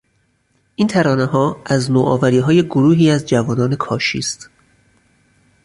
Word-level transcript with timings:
این 0.75 0.87
ترانهها 0.87 1.61
از 1.65 1.91
نوآوریهای 1.91 2.63
گروهی 2.63 3.11
از 3.11 3.25
جوانان 3.25 3.75
کاشی 3.75 4.19
است. 4.19 4.49